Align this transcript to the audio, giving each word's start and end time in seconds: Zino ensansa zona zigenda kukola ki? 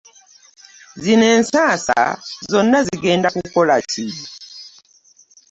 Zino 1.03 1.25
ensansa 1.35 1.99
zona 2.51 2.77
zigenda 2.87 3.27
kukola 3.35 3.75
ki? 3.89 4.05